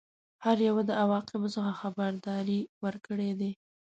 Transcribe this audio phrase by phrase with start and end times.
[0.45, 3.51] هر یوه د عواقبو څخه خبرداری ورکړی دی.